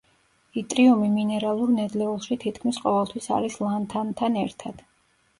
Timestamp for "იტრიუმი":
0.59-1.09